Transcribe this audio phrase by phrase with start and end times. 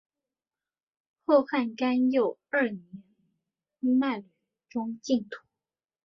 [1.25, 3.03] 后汉干佑二年
[3.79, 4.25] 窦偁
[4.67, 5.37] 中进士。